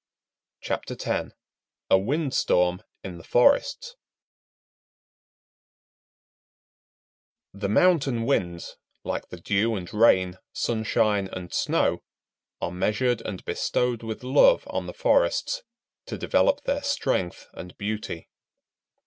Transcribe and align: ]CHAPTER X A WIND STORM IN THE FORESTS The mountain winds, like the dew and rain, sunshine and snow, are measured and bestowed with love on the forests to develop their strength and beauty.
]CHAPTER 0.63 0.95
X 0.99 1.31
A 1.91 1.97
WIND 1.99 2.33
STORM 2.33 2.81
IN 3.03 3.19
THE 3.19 3.23
FORESTS 3.23 3.95
The 7.53 7.69
mountain 7.69 8.23
winds, 8.25 8.77
like 9.03 9.29
the 9.29 9.39
dew 9.39 9.75
and 9.75 9.93
rain, 9.93 10.39
sunshine 10.53 11.29
and 11.31 11.53
snow, 11.53 12.01
are 12.59 12.71
measured 12.71 13.21
and 13.21 13.45
bestowed 13.45 14.01
with 14.01 14.23
love 14.23 14.63
on 14.71 14.87
the 14.87 14.93
forests 14.95 15.61
to 16.07 16.17
develop 16.17 16.63
their 16.63 16.81
strength 16.81 17.45
and 17.53 17.77
beauty. 17.77 18.27